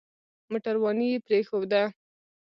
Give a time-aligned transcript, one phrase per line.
[0.51, 1.83] موټرواني يې پرېښوده.